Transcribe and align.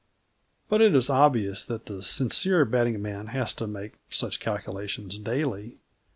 But 0.67 0.81
it 0.81 0.95
is 0.95 1.11
obvious 1.11 1.63
that 1.63 1.85
the 1.85 2.01
sincere 2.01 2.65
betting 2.65 2.99
man 3.03 3.27
has 3.27 3.53
to 3.53 3.67
make 3.67 3.99
such 4.09 4.39
calculations 4.39 5.19
daily. 5.19 5.77